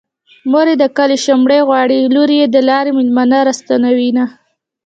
مور 0.51 0.67
يې 0.71 0.75
د 0.81 0.85
کلي 0.97 1.17
شومړې 1.25 1.59
غواړي 1.67 1.99
لور 2.15 2.29
يې 2.39 2.45
د 2.49 2.57
لارې 2.69 2.91
مېلمانه 2.97 3.37
راستنوينه 3.47 4.23